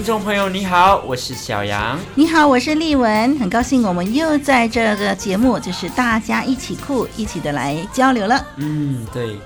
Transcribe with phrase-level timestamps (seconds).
[0.00, 2.00] 听众朋友你好，我是小杨。
[2.14, 8.42] 你好，我是丽文，很高兴我们又在这个节目，就是大家一起酷，一起的来交流了。
[8.56, 9.36] 嗯，对。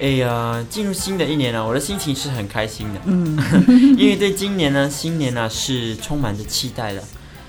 [0.00, 3.00] 哎呀，进入新的一年了，我的心情是很开心的。
[3.04, 3.38] 嗯，
[3.96, 7.00] 因为对今年呢，新年呢是充满着期待的。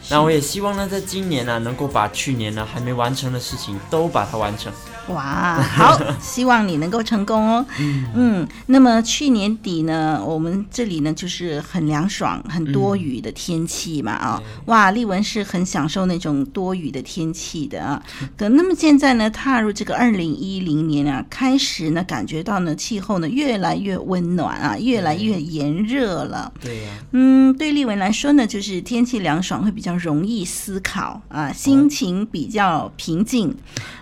[0.09, 4.71] 那我也希望呢，在今年呢，能够把去年呢还没完成的事情都把它完成。
[5.07, 7.65] 哇，好， 希望你能够成功哦。
[7.79, 14.61] 嗯，嗯，那么去年底呢，我们这里呢就是很凉爽、很多雨的天气嘛啊、哦嗯。
[14.67, 18.01] 哇，丽文是很享受那种多雨的天气的啊。
[18.37, 26.53] 可那么现在呢，踏入这个二零一零年啊，开始呢感觉到呢气候呢越来越温暖啊，越来越炎热了。
[26.61, 27.11] 对呀、啊。
[27.13, 33.49] 嗯，对丽文来说呢，就是天气凉爽会比较容易思考啊，心情比较平静。
[33.49, 33.55] 哦、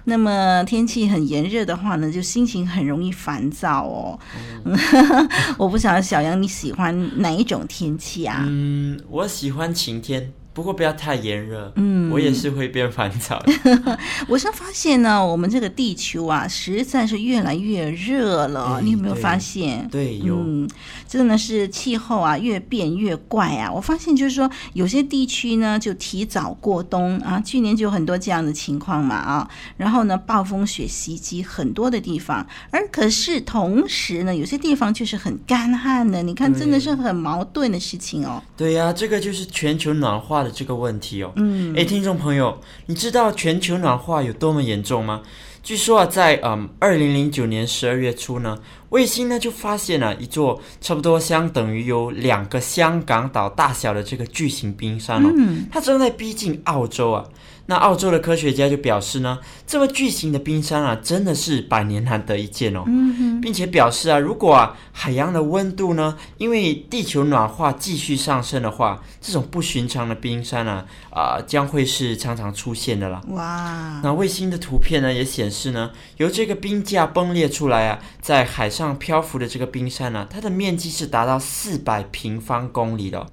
[0.03, 4.19] 那么天气很炎热的话呢，就心情很容易烦躁哦。
[4.65, 4.75] 嗯、
[5.59, 8.43] 我不晓得小杨你喜欢哪一种天气啊？
[8.47, 10.33] 嗯，我喜欢晴天。
[10.51, 13.41] 不过不要太炎热，嗯，我也是会变烦躁。
[14.27, 18.75] 我是发现呢，我们这个地球啊，实在是越来越热了。
[18.75, 19.87] 欸、你有没有发现？
[19.89, 20.35] 对，对有。
[20.37, 20.69] 嗯，
[21.07, 23.71] 真的是气候啊，越变越怪啊。
[23.71, 29.49] 我发现就是说，有些地区呢就提早过冬啊，去年就有很多这样的情况嘛啊。
[29.77, 36.21] 然后呢，暴风雪袭击很多的地方，而可是同时呢，有些地方却是很干旱的。
[36.21, 38.41] 你看，真的是很矛盾的事情哦。
[38.55, 40.49] 对呀、啊，这个就是全球暖化的。
[40.59, 45.21] 这个问题哦，嗯，哎，听众朋友，你知道全球暖化有多么严重吗？
[45.61, 48.57] 据说啊，在嗯二零零九年十二月初呢，
[48.89, 57.25] 卫星呢就发现了一座差不多相等于有两个香港岛大小的这个巨型冰山哦，嗯，它正在逼近澳洲啊。
[57.69, 59.37] 那澳洲的科学家就表示呢，
[59.67, 73.21] 这么巨型的冰山啊，真的是百年难得一见哦，嗯，并且表示啊，如果啊海洋的温度呢，因为地球暖化继续上升的话，这种不寻常的冰山啊，啊、呃，将会是常常出现的啦。
[73.27, 74.01] 哇！
[74.03, 83.27] 那卫星的图片呢，也显示呢，由这个冰架崩裂出来啊，在海上漂浮的这个冰山呢、啊，它的面积是达到四百平方公里的。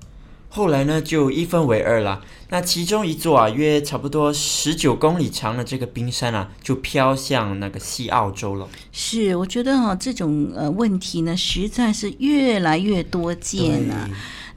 [0.57, 2.23] 后来呢，就一分为二了。
[2.49, 8.67] 那其中一座啊，约差不多十九公里长的这个冰山啊，就飘向那个西澳洲了。
[8.91, 14.09] 是，我觉得哈、哦，这种呃问题呢，实在是越来越多见了。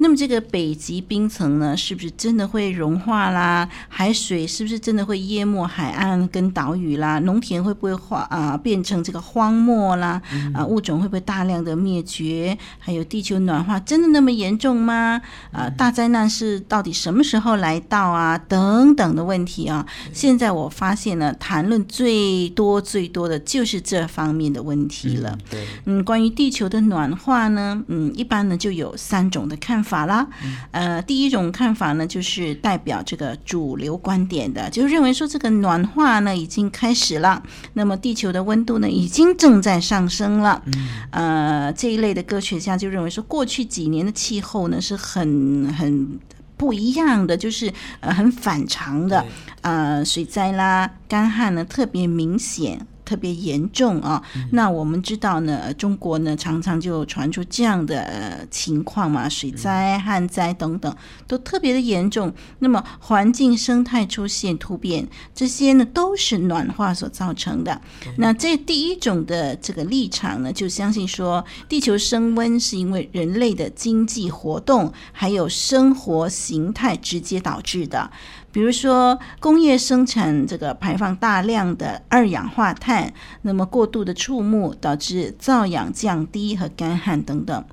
[0.01, 3.67] 那么这个北极冰层呢，是不是真的会融化啦？
[3.89, 7.19] 海水是不是真的会淹没海岸跟岛屿啦？
[7.19, 10.21] 农田会不会化啊、呃、变成这个荒漠啦？
[10.53, 12.57] 啊，物种会不会大量的灭绝？
[12.79, 15.21] 还有地球暖化真的那么严重吗？
[15.51, 18.37] 啊、呃，大灾难是到底什么时候来到啊？
[18.37, 25.31] 等等的问题啊，现在我发现呢，谈论最多最多的就是这方面的问题了。
[25.31, 29.88] 嗯，对，嗯，关于地球的暖化呢，嗯，一般呢就有三种的看法。
[29.89, 30.27] 法啦，
[30.71, 37.41] 呃，第一种看法呢，就是代表这个主流观点的，就认为说这个暖化呢已经开始了，
[37.73, 40.61] 那么地球的温度呢已经正在上升了。
[41.09, 46.19] 呃，这一类的科学家就认为说，过去几年的气候呢是很很
[46.55, 49.25] 不一样的，就是呃很反常的，
[49.61, 52.85] 呃，水灾啦、干旱呢特别明显。
[53.09, 54.21] 特别严重啊！
[54.51, 60.95] 那我们知道呢，中国呢常常就传出这样的呃情况嘛，水灾、旱灾等等
[61.25, 62.31] 都特别的严重。
[62.59, 67.81] 那么环境生态出现突变，这些呢都是暖化所造成的。
[68.17, 78.11] 那这第一种的这个立场呢，就相信说地球升温是因为人类的经济活动还有生活形态直接导致的。
[78.51, 83.13] 比如说，工业生产这个排放大量的二氧化碳，
[83.43, 87.63] 那么过度的畜牧导致造氧降低和干旱等等。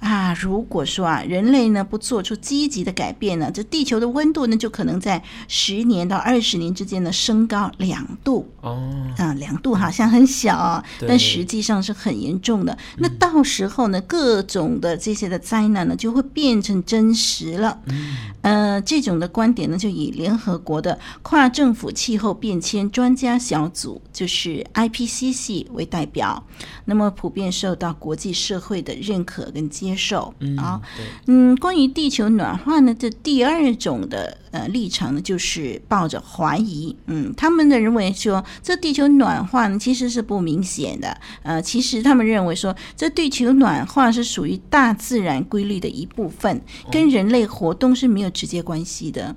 [0.00, 8.50] 啊，如果说啊，人类呢不做出积极的改变呢，这地球的温度呢就可能在十年到二十年之间呢升高两度。
[8.60, 12.76] 哦，啊，两度好像很小啊，但实际上是很严重的。
[12.98, 17.78] 那到时候呢，各种的这些的灾难呢就会变成真实了。
[17.86, 26.46] 嗯，呃，这种的观点呢就以联合国的跨政府气候变迁专家小组，就是 IPCC 为代表，
[26.84, 30.32] 那么普遍受到国际社会的认可跟接受。
[30.40, 30.80] 嗯，啊，
[31.26, 36.94] 嗯，关于地球暖化呢，这第二种的呃立场呢，就是抱着怀疑。
[37.06, 41.16] 嗯，他们的认为说，这地球暖化呢其实是不明显的。
[41.42, 46.60] 呃，其实他们认为说，这地球暖化是属于大自然规律的一部分，
[46.90, 49.34] 跟人类活动是没有直接关系的。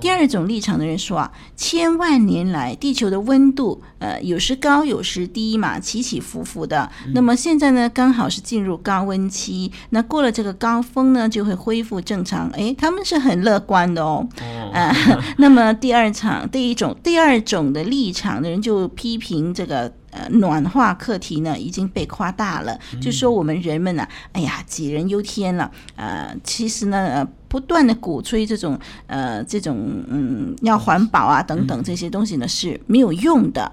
[0.00, 6.90] 第二种立场的人说啊，千万年来地球的温度呃有时高有时低嘛，起起伏伏的。
[7.14, 12.48] 那么现在呢，刚好是进入高温期，那过了这个高峰呢，就会恢复正常。
[12.50, 14.26] 诶，他们是很乐观的哦。
[14.72, 14.94] 啊，
[15.38, 19.92] 那么第二场第一种第二种的立场的人就批评这个。
[20.10, 25.70] 呃，暖化课题呢已经被夸大了，就说我们人们呢、啊，哎呀，杞人忧天了。
[25.96, 33.72] 呃，其实呢，呃，不断的鼓吹这种呃这种嗯要环保啊等等这些东西呢是没有用的。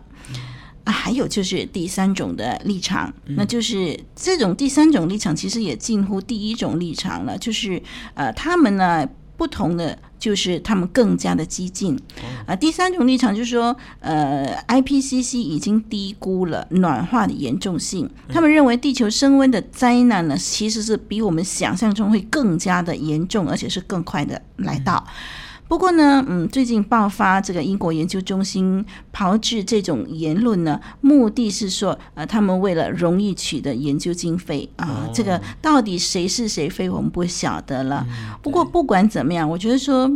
[0.85, 7.81] 啊，还有就是第三种的立场，那就是这种第三种立场其实也近乎第一种立场了，就是
[8.13, 9.07] 呃他们呢。
[9.37, 11.95] 不同的就是他们更加的激进，
[12.47, 25.05] 啊，第三种立场就是说，呃，IPCC 已经低估了暖化的严重性，他们认为地球升温的灾难呢，其实是比我们想象中会更加的严重，而且是更快的来到。
[25.67, 38.05] 不过呢，嗯，最近爆发这个英国研究中心炮制这种言论呢，目的是说，呃，他们为了容易取得研究经费啊，这个到底谁是谁非，我们不晓得了。
[38.41, 40.09] 不过不管怎么样，我觉得说。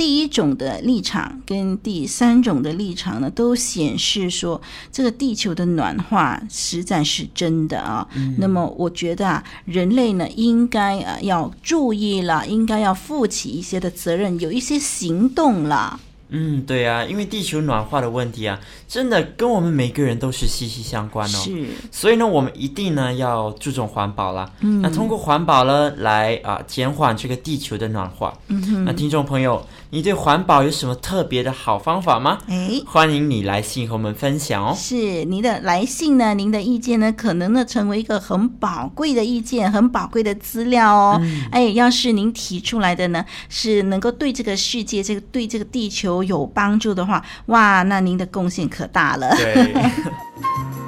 [0.00, 4.58] 第一种的立场跟第三种的立场呢，都显示说
[4.90, 8.08] 这个地球的暖化实在是真的啊。
[8.14, 16.00] 嗯、那么我觉得啊，人类呢应该啊要注意了，应该要负起一些的责任，有一些行动了。
[16.32, 18.56] 嗯，对啊，因为地球暖化的问题啊，
[18.86, 21.38] 真的跟我们每个人都是息息相关哦。
[21.44, 24.48] 是，所以呢，我们一定呢要注重环保啦。
[24.60, 28.32] 嗯，那通过环保呢，来啊减缓这个地球的暖化。
[28.46, 29.60] 嗯哼，那听众朋友，
[29.92, 32.38] 你对环保有什么特别的好方法吗？
[32.48, 34.72] 哎，欢迎你来信和我们分享哦。
[34.76, 41.18] 是，您的来信呢，您的意见呢，可能呢成为一个很宝贵的意见，很宝贵的资料哦。
[41.20, 46.22] 嗯、哎，要是您提出来的呢，是能够对这个世界、这个对这个地球。
[46.22, 49.34] 有帮助的话，哇，那您的贡献可大了。
[49.36, 49.74] 对。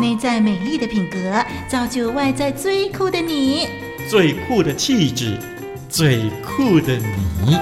[0.00, 3.68] 内在美丽的品格，造就外在最酷的你。
[4.08, 5.38] 最酷的气质，
[5.88, 7.56] 最酷的你。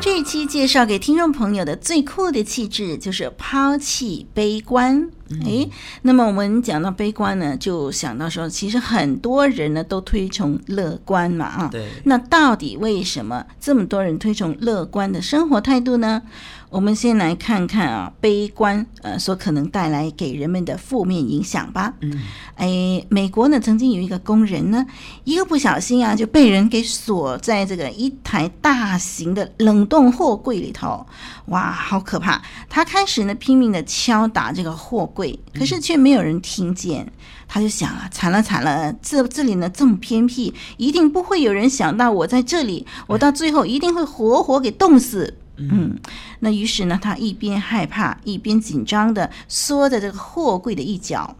[0.00, 5.10] 这一期介绍给听众朋友的最酷的气质就是抛弃悲观。
[5.44, 5.68] 诶，
[6.02, 11.88] 那么我们讲到悲观呢，就想到说，其实很多人呢都推崇乐观嘛，啊，对。
[12.04, 16.22] 那到底为什么这么多人推崇乐观的生活态度呢？
[16.68, 21.94] 我们先来看看啊，悲观呃所可能带来给人们的负面影响吧。
[22.00, 22.20] 嗯，
[22.56, 24.84] 哎，美国呢曾经有一个工人呢，
[25.24, 31.06] 一个不小心啊就被人给锁在这个一台大型的冷冻货柜里头，
[31.46, 32.42] 哇，好可怕！
[32.68, 37.04] 他开始呢拼命的敲打这个货柜，可是却没有人听见。
[37.04, 37.12] 嗯、
[37.46, 45.38] 他就想啊，惨了惨了，这这里呢这么偏僻，一定不会有人想到我在这里，我到最后一定会活活给冻死。
[45.56, 45.98] 嗯，
[46.40, 51.36] 那于是呢，他一边害怕，一边紧张的缩在这个货柜的一角。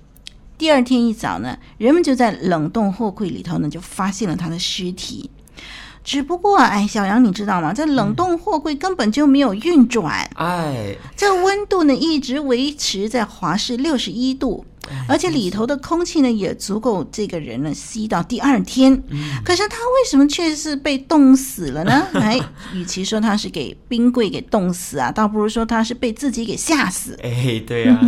[0.58, 5.30] 第二天一早呢，人们就在冷冻货柜里头呢，就发现了他的尸体。
[6.02, 7.73] 只不过，哎，小杨，你知道吗？
[7.75, 14.64] 这冷冻货柜根本就没有运转，哎，这温度呢一直维持在华氏六十一度。
[15.09, 19.00] 而且里头的空气呢，也足够这个人呢吸到第二天。
[19.45, 22.07] 可是他为什么却是被冻死了呢？
[22.14, 22.40] 哎，
[22.75, 27.19] 与其说他是给冰柜给冻死啊，倒不如说他是被自己给吓死。
[27.23, 28.00] 哎，对、啊，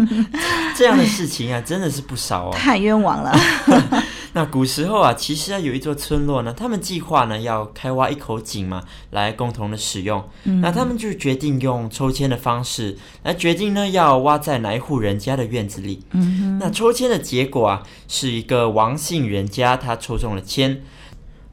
[0.77, 2.55] 这样的事情啊，真的是不少哦。
[2.55, 3.37] 太冤枉了。
[4.35, 10.23] 那古时候啊，其实啊有一座村落呢，他们计划呢要开挖一口井嘛，来共同的使用。
[10.45, 16.03] 嗯、那他们就决定用抽签的方式来决定呢，要挖在哪一户人家的院子里。
[16.11, 20.83] 嗯，那抽签的结果啊，是一个王姓人家他抽中了签。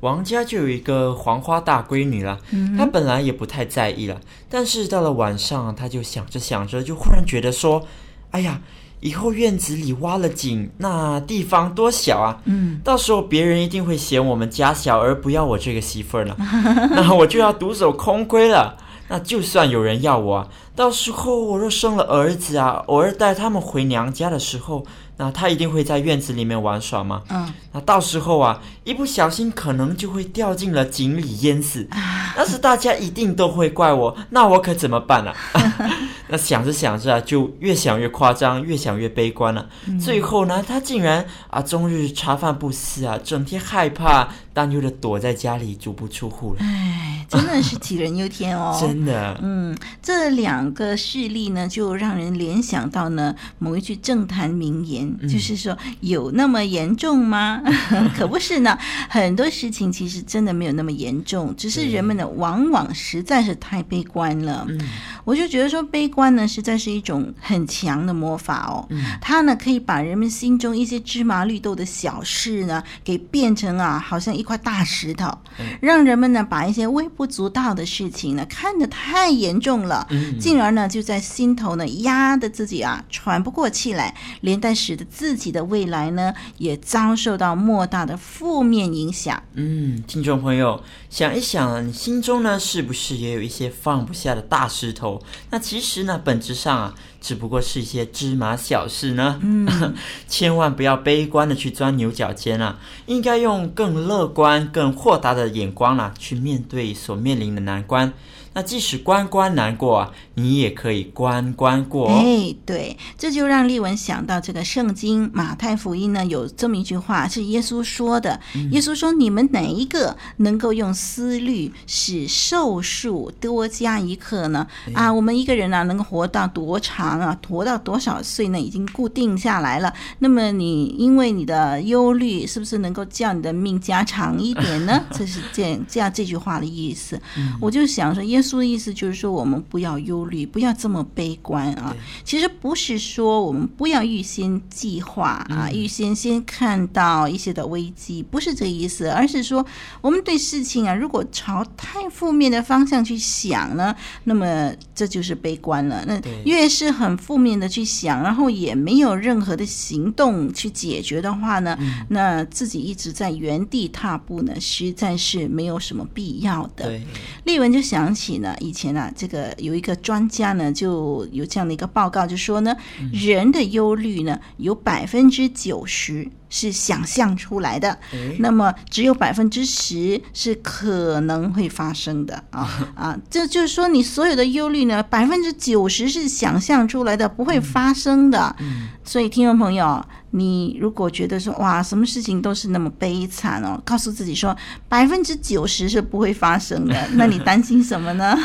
[0.01, 7.87] 王家就有一个黄花大闺女了，嗯、他本来也不太在意了，但是到了晚上，她就想着想着，就忽然觉得说，
[8.31, 8.61] 哎呀。
[9.01, 12.41] 以后院子里挖了井，那地方多小啊！
[12.45, 16.35] 嗯，到时候别人一定会嫌我们家小，而不要我这个媳妇儿了。
[16.91, 18.77] 那我就要独守空闺了。
[19.07, 24.85] 那就算有人要我啊，到时候我若生了儿子啊，偶尔带他们回娘家的时候。
[25.17, 27.21] 那他一定会在院子里面玩耍嘛？
[27.29, 31.87] 嗯，那到时候啊，一不小心可能就会掉进了井里淹死。
[32.35, 35.71] 但是大家一定都会怪我，那我可怎么办呢、啊？
[36.27, 39.67] 那想着想着啊，就越想越夸张，越想越悲观了、啊。
[39.87, 46.59] 嗯、最后呢，他竟然啊，终日茶饭不思啊，整天害怕、担忧的躲在家里，足不出户了。
[46.59, 48.75] 哎，真的是杞人忧天哦。
[48.81, 49.39] 真的。
[49.41, 55.05] 嗯，这两个事例呢，就让人联想到呢某一句政坛名言。
[55.27, 57.61] 就是说，有那么严重吗？
[58.17, 58.77] 可不是呢。
[59.09, 64.65] 很多事情其实真的没有那么严重，只是人们呢，往往实在是太悲观了。
[64.69, 64.79] 嗯，
[65.23, 68.85] 我就觉得说，悲观呢，实在是一种很强的魔法哦。
[68.89, 75.37] 嗯，它呢，可以把人们心中一些芝麻绿豆的小事呢，给变成啊，好像一块大石头，
[75.81, 80.07] 让人们呢，把一些微不足道的事情呢，看得太严重了，
[80.39, 84.95] 进而呢，就在心头呢，压得自己啊，喘不过气来，连带使。
[84.95, 89.43] 得自己的未来呢，也遭受到莫大的负面影响。
[89.53, 95.21] 嗯，听众朋友，想一想，你心中呢，是不是也有一些放不下的大石头？
[95.49, 99.37] 那其实呢，本质上啊，只不过是一些芝麻小事呢。
[99.41, 99.93] 嗯，
[100.29, 108.13] 千万不要悲观的去钻牛角尖啊，应该用更乐观、更豁达的眼光啊，去面对所面临的难关。
[108.55, 112.07] 那即使关关难过啊，你也可以关关过。
[112.07, 118.39] 哎，对，这就让丽文想到这个圣经马太福音呢，有这么一句话是耶稣说的。
[118.55, 124.65] 嗯、耶稣说：“你们哪一个能够用思虑使寿数多加一刻呢？
[124.93, 127.37] 哎、啊，我们一个人呢、啊，能够活到多长啊？
[127.49, 128.57] 活到多少岁呢？
[128.57, 129.93] 已经固定下来了。
[130.19, 135.03] 那么你因为你的忧虑，是不是能够叫你的命加长一点呢？
[135.11, 137.19] 这是这这样这句话的意思。
[137.37, 138.55] 嗯、我就想说耶稣。
[138.55, 141.97] 书的意思就是说，我们不要忧虑，不要这么悲观啊。
[142.23, 149.65] 其实不是说我们不要预先计划啊，嗯、预先先看到一些的危机，不是这个意思，而是说
[149.99, 156.05] 我们对事情啊，如果朝太负面的方向去想呢，那么这就是悲观了。
[156.05, 166.85] 那越是很负面的去想，然后也没有任何的行动去解决的话呢，嗯、那自己一直在原地踏步呢，实在是没有什么必要的。
[166.85, 167.01] 对
[167.45, 168.34] 丽文就想起。
[168.39, 172.75] 呢，以前啊，这个有一个专家呢，就有这样的一个报告，就说呢，
[173.11, 183.19] 人的忧虑呢，有百分之九十是想象出来的，诶那么只有百分之十是可能会发生的啊 啊！
[183.29, 188.55] 这就是说，你所有的忧虑呢，百分之九十是想象出来的，不会发生的。
[188.59, 190.01] 嗯、所以，听众朋友。
[190.31, 194.53] 你如果觉得说哇，什么事情都是那么悲惨哦，告诉自己说
[194.89, 198.37] 百分之九十是不会发生的， 那你担心什么呢？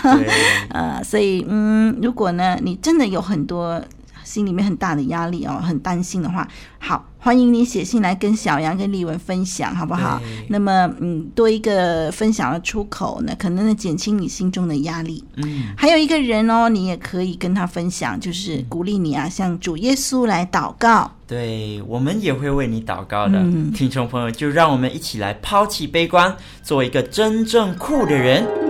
[0.71, 3.83] 呃， 所以嗯，如果呢，你真的有很多
[4.31, 6.47] 心里面很大的压力哦，很担心的话，
[6.79, 7.05] 好。
[7.23, 10.19] 欢迎你写信来跟小杨跟丽文分享，好不好？
[10.49, 15.23] 那么，嗯，多一个分享的出口呢，可能能减轻你心中的压力。
[15.37, 21.11] 嗯，还有一个人哦，你也可以跟他分享，就是鼓励你啊，向主耶稣来祷告。
[21.27, 28.70] 对，我们也会为你祷告的，嗯、听众朋友，就让我们一起来抛弃悲观，做一个真正酷的人。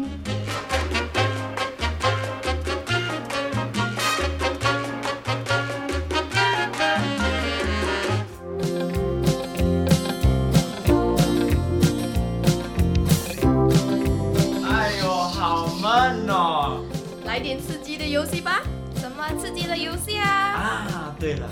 [21.19, 21.47] 对了，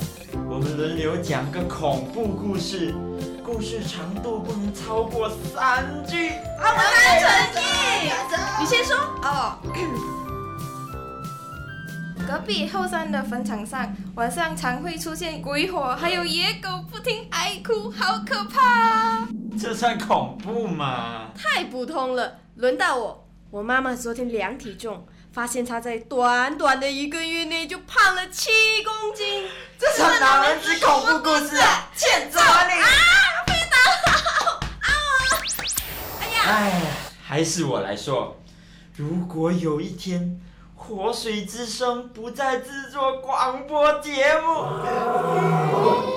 [0.48, 2.92] 我们轮流讲个恐怖故事，
[3.44, 6.30] 故事长度不能超过三句。
[6.30, 7.60] 啊，我来成绩。
[8.58, 9.56] 你先说哦。
[12.26, 19.28] 隔壁后山的坟场上，晚上常会出现鬼火，还有野狗不停哀哭，好可怕。
[19.56, 21.30] 这算恐怖吗？
[21.36, 22.38] 太普通了。
[22.56, 25.06] 轮到我，我妈妈昨天量体重。
[25.32, 28.50] 发现他在短短的一个月内就胖了七
[28.82, 31.88] 公斤，这是哪门子恐怖故事啊？
[31.94, 32.72] 欠揍啊你！
[32.72, 32.86] 啊，
[33.46, 33.78] 被打
[34.12, 34.60] 了！
[34.80, 34.90] 啊！
[36.20, 36.42] 哎呀！
[36.46, 36.82] 哎，
[37.22, 38.36] 还是我来说。
[38.96, 40.40] 如果有一天，
[40.74, 46.09] 活水之声不再制作广播节目。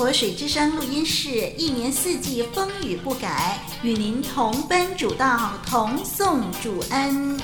[0.00, 1.28] 活水之声录音室，
[1.58, 7.38] 一年四季风雨不改，与您同奔主道，同颂主恩。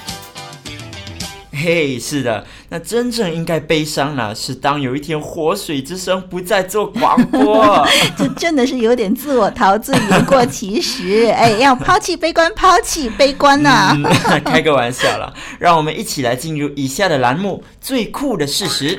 [1.52, 7.86] 嘿，hey, 是的，那真正应该悲伤呢，是当有一天活水之声不再做广播，
[8.16, 11.26] 这真的是有点自我陶醉，言过其实。
[11.36, 14.04] 哎，要抛弃悲观，抛弃悲观呐、啊嗯！
[14.42, 18.98] 开个玩笑了，让我们一起来进入以下的栏目：最酷的事实。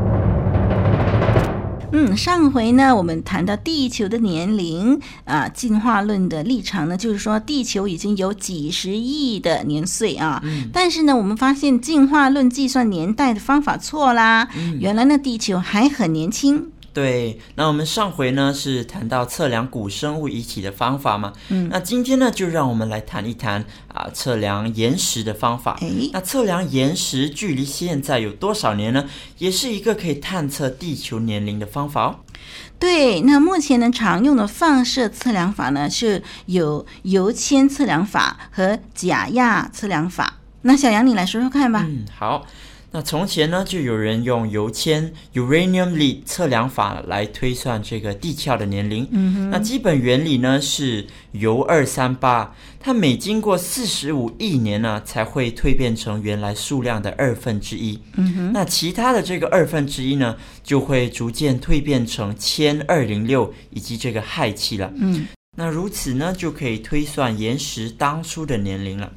[1.93, 10.41] 嗯，上回呢，我们谈到地球的年龄啊，进化论的立场呢，就是说地球已经有几十亿的年岁啊。
[10.43, 10.69] 嗯。
[10.71, 14.47] 但是呢，我们发现进化论计算年代的方法错啦。
[14.55, 14.79] 嗯。
[14.79, 16.70] 原来呢，地球还很年轻。
[16.93, 25.77] 对，那我们上回呢是谈到测量古生物遗体的方法嘛，嗯，那今天呢就让我们来谈一谈啊测量岩石的方法。
[25.79, 29.05] 诶，那测量岩石距离现在有多少年呢？
[29.37, 32.15] 也是一个可以探测地球年龄的方法哦。
[32.77, 40.39] 对，那目前呢常用的放射测量法呢是有油铅测量法和假亚测量法。
[40.63, 41.85] 那小杨你来说说看吧。
[41.87, 42.45] 嗯，好。
[42.93, 49.07] 那从前呢，就有人用油铅 （uranium lead） 测量法来推算这个地壳的年龄。
[49.11, 49.49] 嗯。
[49.49, 57.97] 那基本原理呢是铀二三八，它每经过四十五亿年呢，才会蜕变成原来数量的二分之一。
[58.17, 58.51] 嗯。
[58.51, 64.91] 那其他的这个二分之一呢，就会逐渐蜕变成铅二零六以及这个氦气了。
[64.97, 65.27] 嗯。
[65.57, 69.11] 那如此呢，就可以推算岩石当初的年龄了。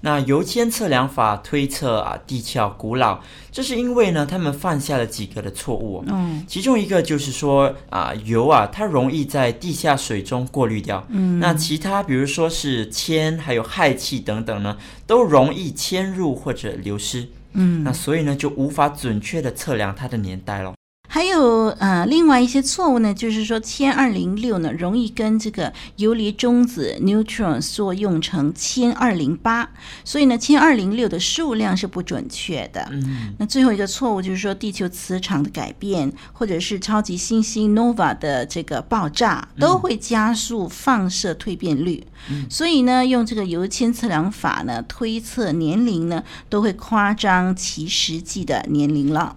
[0.00, 6.04] 那油铅测量法推测啊，地壳古老，这是因为呢，他们犯下了几个的错误。
[6.06, 11.04] 嗯，其中一个就是说啊，油啊，它容易在地下水中过滤掉。
[11.08, 17.28] 嗯，那其他比如说是铅，还有氦气等等呢，都容易迁入或者流失。
[17.54, 20.75] 嗯，那所以呢，就无法准确的测量它的年代了。
[21.16, 29.70] 还有呃，另外一些错误呢，就是说铅二零六呢，容易跟这个游离中子 neutron 作用成铅二零八，
[30.04, 32.86] 所以呢，铅二零六的数量是不准确的。
[32.90, 42.06] 嗯，那最后一个错误就是说，地球磁场的改变，或者是超级新星 nova 的这个爆炸，都会加速放射蜕变率。
[42.28, 49.36] 嗯，所以呢，用这个油铅测量法呢，推测年龄呢，都会夸张其实际的年龄了。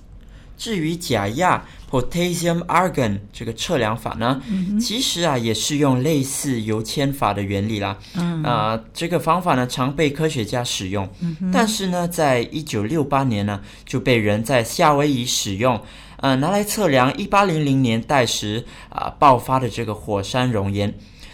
[0.60, 7.98] 至于假亚 （potassium argon） 这个测量法呢，嗯、其实啊也是用类似油铅法的原理啦。
[8.15, 15.82] 嗯，啊、呃，这个方法呢常被科学家使用，嗯、但是呢，在一九六八年呢就被人在夏威夷使用，
[16.17, 20.93] 呃，拿来测量一八零零年代时啊、呃、爆发的这个火山熔岩。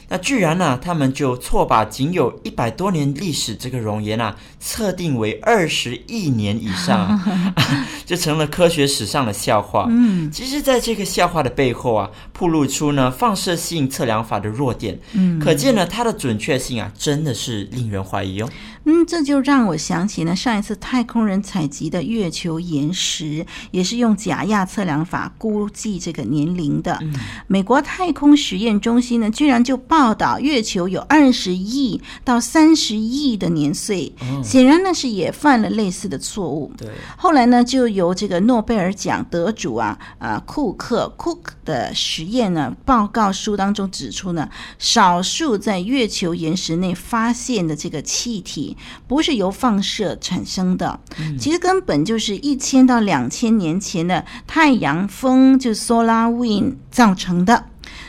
[0.09, 7.19] 那居然呢，他们就错把仅有一百多年历史这个熔岩啊，测定为二十亿年以上，
[8.05, 9.87] 就成了科学史上的笑话。
[9.89, 14.99] 嗯，其实，在这个笑话的背后啊，暴露出呢放射性测量法的弱点。
[15.13, 18.49] 嗯，可见呢，它的准确性啊，真的是令人怀疑哦。
[18.87, 26.95] 嗯，这就让我想起呢，上一次太空人采集的月球岩石，也是用假亚测量法估计这个年龄的。
[27.01, 27.11] 嗯，
[27.47, 36.69] 美国太空实验中心呢，居然就报道月球有二十亿到三十亿的年岁，哦，显然呢是也犯了类似的错误。
[36.77, 48.75] 对，后来呢就由这个诺贝尔奖得主啊啊库克 Cook 的实验呢报告书当中指出呢，少数在月球岩石内发现的这个气体。
[49.07, 50.99] 不是由放射产生的，
[51.39, 57.67] 其实根本就是一千到两千年前的太阳风，就 solar wind 造成的。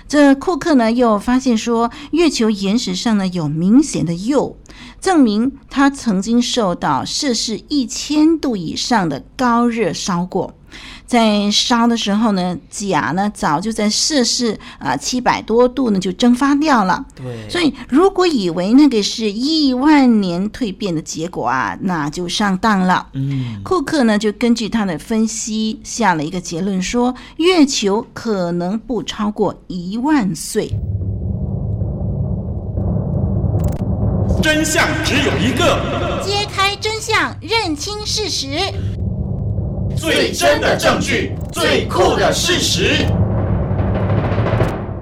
[0.08, 4.56] 这库克呢又发现说，月球岩石上呢有明显的釉，
[5.00, 10.54] 证明它曾经受到摄氏一千度以上的高热烧过。
[11.06, 17.04] 在烧的时候呢，钾呢早就在摄氏啊七百多度呢就蒸发掉了。
[17.14, 23.06] 对，所以如果以为那个是亿万年蜕变的结果啊，那就上当了。
[23.12, 30.72] 嗯，库克呢就根据他的分析下了一个结论说，说月球可能不超过一万岁。
[34.42, 38.48] 真相只有一个，揭开真相，认清事实，
[39.96, 43.06] 最真的证据，最酷的事实。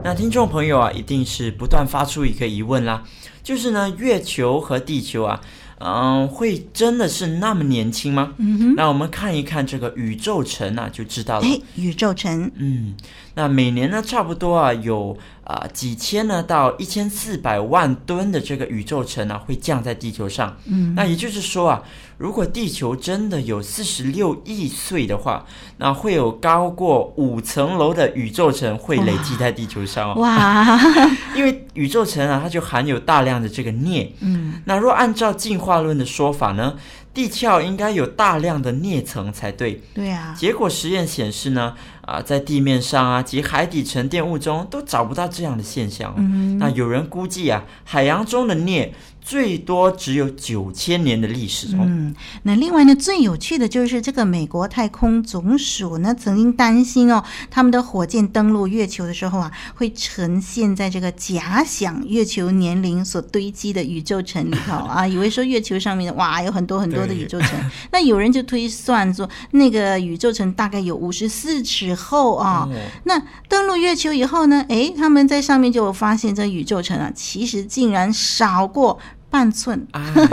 [0.02, 3.02] 那听众朋友啊，一定是不断发出一个疑问啦，
[3.42, 5.40] 就是呢，月球和地球啊。
[5.80, 8.33] 嗯，会真的是那么年轻吗？
[8.38, 11.46] 嗯哼，那我们看一看这个宇宙城啊，就知道了。
[11.46, 12.94] 哎，宇宙城，嗯，
[13.35, 20.57] 那每年呢，差不多啊，有啊、呃、几千呢到一千四百万吨的这个宇宙尘呢，会降在地球上。
[20.66, 21.83] 嗯，那也就是说啊，
[22.16, 25.44] 如果地球真的有四十六亿岁的话，
[25.79, 30.20] 那会有高过五层楼的宇宙尘会累积在地球上哦。
[30.20, 30.79] 哇，
[31.35, 34.12] 因为宇宙尘啊，它就含有大量的这个镍。
[34.20, 36.77] 嗯，那若按照进化论的说法呢，
[37.12, 39.83] 地壳应该有大量的镍层才对。
[39.92, 40.35] 对啊。
[40.38, 41.75] 结果实验显示呢，
[42.07, 46.14] 啊，在地面上啊及海底沉淀物中都找不到这样的现象。
[46.17, 46.59] 嗯。
[46.59, 48.95] 那有人估计啊，海洋中的镍。
[49.24, 51.80] 最多只有九千年的历史哦。
[51.80, 67.50] 嗯，那另外呢，最有趣的就是这个美国太空总署呢，曾经担心哦，他们的火箭登陆月球的时候啊，会呈现在这个假想月球年龄所堆积的宇宙城里头啊， 以为说月球上面哇有很多很多的宇宙层。
[67.90, 72.68] 那有人就推算说，那个宇宙层大概有五十四尺厚啊。
[72.68, 72.72] 哦、
[73.04, 79.00] 那登陆月球以后呢，哎，他们在上面就发现这宇宙层啊，其实竟然少过。
[79.35, 79.85] 半寸，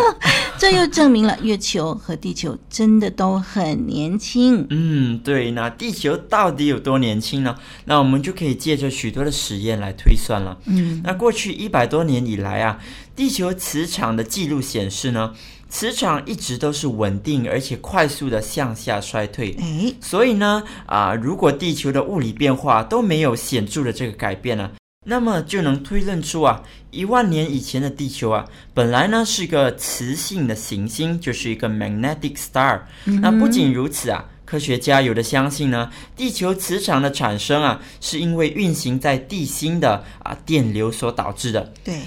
[0.59, 4.63] 这又证明了月球和地球真的都很年轻。
[4.69, 7.55] 嗯，对，那地球到底有多年轻呢？
[7.85, 10.55] 那我们就可以借着许多的实验来推算了。
[10.65, 12.77] 嗯，那过去一百多年以来啊，
[13.15, 15.33] 地球磁场的记录显示呢，
[15.67, 19.55] 磁场一直都是稳定而且快速的向下衰退。
[19.59, 24.69] 诶，所以呢，啊，如果地球的物理变化都没有显著的这个改变呢，
[25.03, 26.61] 那么就能推论出啊，
[26.91, 32.81] 一万年以前的地球啊，本来呢是个磁性的行星，就是一个 magnetic star。
[33.05, 41.73] 嗯、那不仅如此啊，科学家有的相信呢，地球磁场的产生啊，是因为运行在地心的啊电流所导致的。
[41.83, 41.99] 对。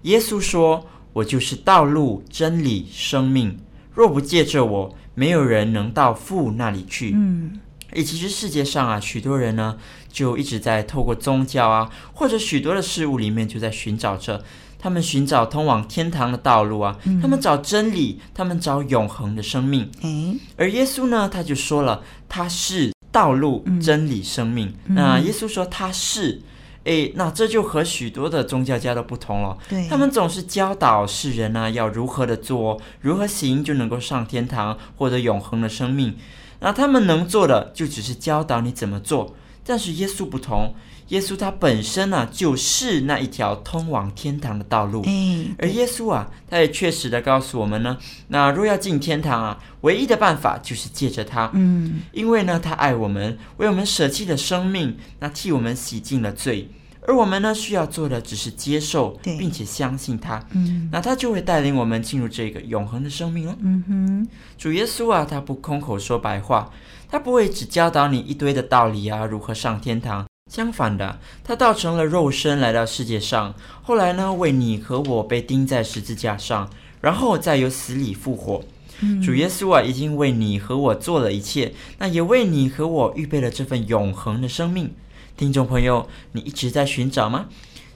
[0.03, 3.59] 耶稣说：“我就是道路、真理、生命，
[3.95, 7.13] 若不借着我。”没有人能到父那里去。
[7.15, 7.59] 嗯，
[7.93, 9.79] 诶，其实世界上啊，许多人呢，
[10.13, 14.45] 就一直在透过宗教啊，或者许多的事物里面，就在寻找着
[14.87, 16.97] 他们寻找通往天堂的道路啊。
[17.03, 19.91] 嗯，他们找真理，他们找永恒的生命。
[20.03, 24.73] 诶，而耶稣呢，他就说了，他是道路、真理、生命。
[24.85, 26.41] 嗯，那耶稣说他是。
[26.85, 29.59] 诶，那这就和许多的宗教家都不同了。
[29.69, 36.15] 对，他们总是教导世人呢、啊，要如何的做，如何行就能够上天堂，获得永恒的生命。
[36.61, 39.35] 那他们能做的，就只是教导你怎么做。
[39.65, 40.77] 但是耶稣不同，
[41.09, 45.03] 耶稣他本身呢、啊，就是那一条通往天堂的道路。
[45.07, 47.97] 嗯，而耶稣啊，他也确实的告诉我们呢，
[48.29, 51.51] 那若要进天堂啊，唯一的办法就是借着他。
[51.55, 56.69] 嗯，因为呢，他爱我们，为我们舍弃了生命，那替我们洗净了罪。
[57.09, 60.45] 而我们呢，需要做的只是接受，并且相信他。
[60.51, 63.57] 嗯，那他就会带领我们进入这个永恒的生命了。
[63.61, 66.69] 嗯哼，主耶稣啊，他不空口说白话，
[67.09, 70.27] 他不会只教导你一堆的道理啊，如何上天堂。
[70.51, 78.63] 相反的，他道成了肉身来到世界上，后来呢，为你和我被钉在十字架上，然后再由死里复活。
[79.01, 84.95] 嗯，主耶稣啊，已经为你和我做了一切，那也为你和我预备了这份永恒的生命。
[85.37, 87.47] 听众朋友，你一直在寻找吗？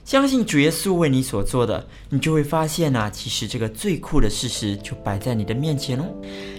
[0.03, 6.03] 相信主耶稣为你所做的，你就会发现啊，其实这个最酷的事实就摆在你的面前喽。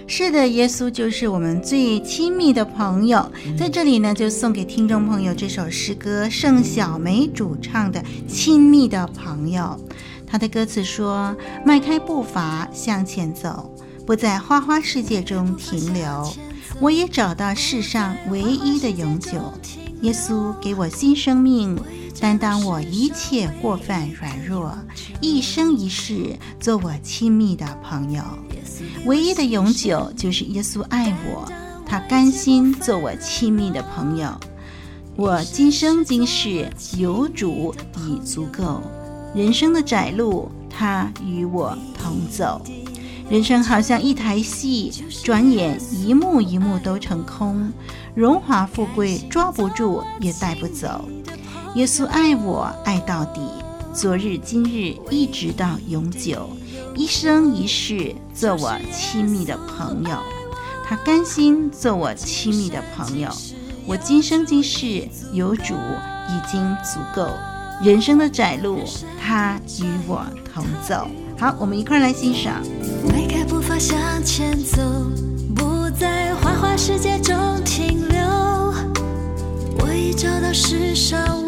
[0.07, 3.31] 是的，耶稣就是我们最亲密的朋友。
[3.57, 9.79] 在这里呢，就送给听众朋友这首诗歌，盛小梅主唱的《亲密的朋友》。
[10.25, 13.71] 他的歌词说：“迈开步伐向前走，
[14.05, 16.33] 不在花花世界中停留，
[16.81, 19.53] 我也找到世上唯一的永久。”
[20.01, 21.79] 耶稣给我新生命，
[22.23, 24.73] 担当我一切过犯软弱，
[25.19, 28.23] 一生一世做我亲密的朋友。
[29.05, 31.45] 唯一的永久就是耶稣爱我，
[31.85, 34.39] 他甘心做我亲密的朋友。
[35.17, 38.81] 我今生今世有主已足够，
[39.35, 42.61] 人生的窄路他与我同走。
[43.29, 44.89] 人生好像一台戏，
[45.25, 47.69] 转眼一幕一幕都成空。
[48.15, 51.03] 荣华富贵抓不住，也带不走。
[51.75, 53.41] 耶稣爱我，爱到底，
[53.91, 56.47] 昨日今日一直到永久，
[56.95, 60.15] 一生一世做我亲密的朋友。
[60.85, 63.27] 他甘心做我亲密的朋友。
[63.87, 67.27] 我今生今世有主已经足够，
[67.83, 68.81] 人生的窄路
[69.19, 71.07] 他与我同走。
[71.39, 72.61] 好，我们一块来欣赏。
[73.09, 74.79] 迈开步伐向前走，
[75.55, 78.21] 不在花花世界中停留。
[79.79, 81.43] 我已找到世上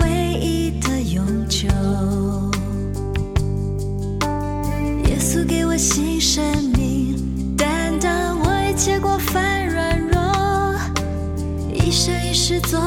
[5.78, 6.42] 新生
[6.76, 10.76] 命，担当我一切过犯软弱，
[11.74, 12.80] 一生一世做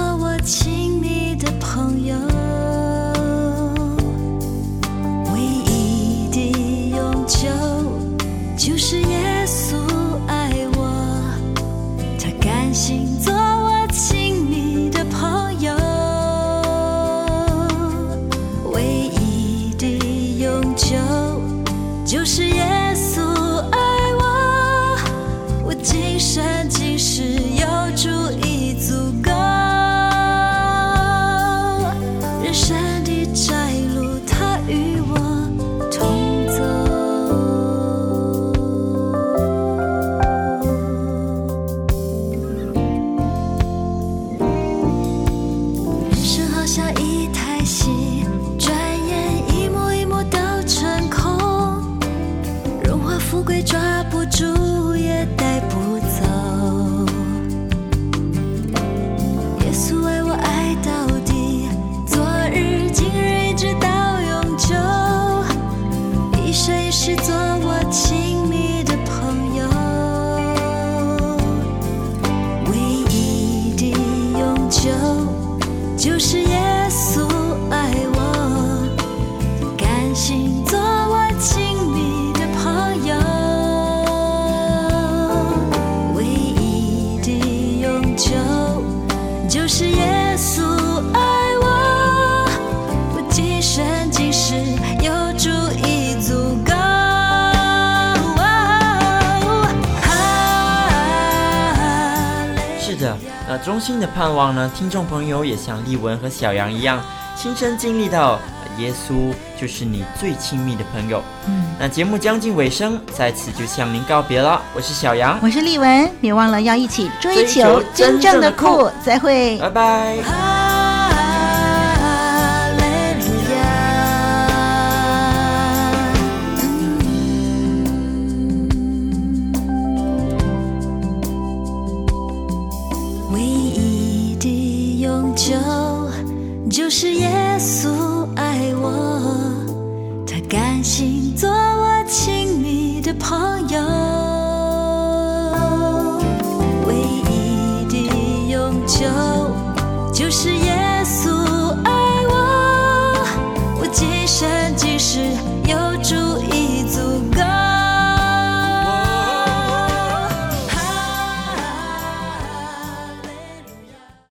[104.19, 107.01] 盼望呢，听众朋友也像丽文和小杨一样，
[107.37, 108.41] 亲身经历到
[108.77, 111.23] 耶稣就是你最亲密的朋友。
[111.47, 114.61] 嗯，那节目将近尾声，在此就向您告别了。
[114.75, 118.91] 我是小杨，我是丽文，别忘了要一起追求真正的酷。
[119.05, 120.58] 再会，拜拜。